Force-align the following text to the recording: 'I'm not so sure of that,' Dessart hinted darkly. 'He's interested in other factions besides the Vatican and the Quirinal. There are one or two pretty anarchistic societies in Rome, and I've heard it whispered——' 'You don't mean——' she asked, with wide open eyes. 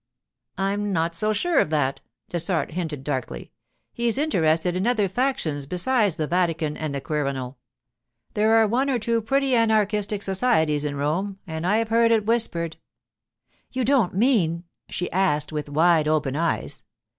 'I'm 0.57 0.91
not 0.91 1.15
so 1.15 1.31
sure 1.31 1.59
of 1.59 1.69
that,' 1.69 2.01
Dessart 2.29 2.71
hinted 2.71 3.03
darkly. 3.03 3.51
'He's 3.93 4.17
interested 4.17 4.75
in 4.75 4.87
other 4.87 5.07
factions 5.07 5.67
besides 5.67 6.15
the 6.15 6.25
Vatican 6.25 6.75
and 6.75 6.95
the 6.95 7.01
Quirinal. 7.01 7.57
There 8.33 8.55
are 8.55 8.65
one 8.67 8.89
or 8.89 8.97
two 8.97 9.21
pretty 9.21 9.53
anarchistic 9.55 10.23
societies 10.23 10.85
in 10.85 10.95
Rome, 10.95 11.37
and 11.45 11.67
I've 11.67 11.89
heard 11.89 12.09
it 12.09 12.25
whispered——' 12.25 12.77
'You 13.71 13.85
don't 13.85 14.15
mean——' 14.15 14.63
she 14.89 15.11
asked, 15.11 15.51
with 15.51 15.69
wide 15.69 16.07
open 16.07 16.35
eyes. 16.35 16.81